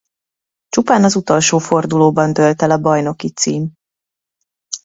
Csupán 0.69 1.03
az 1.03 1.15
utolsó 1.15 1.57
fordulóban 1.57 2.33
dőlt 2.33 2.61
el 2.61 2.71
a 2.71 2.77
bajnoki 2.77 3.29
cím. 3.31 3.71